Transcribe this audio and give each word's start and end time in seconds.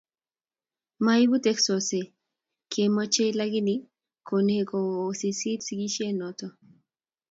Maibu 1.05 1.35
teksosiek 1.45 2.07
kiekimoche 2.71 3.25
lakini 3.39 3.73
konye 4.27 4.57
kowisisit 4.71 5.59
sikishet 5.65 6.13
noto 6.19 6.47